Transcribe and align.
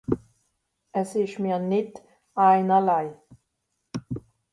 Es 1.01 1.09
ìsch 1.21 1.39
mìr 1.43 1.59
nìtt 1.71 1.95
einerlei. 2.45 3.07